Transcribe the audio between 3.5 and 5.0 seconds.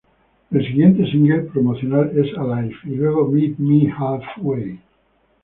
Me Halfway".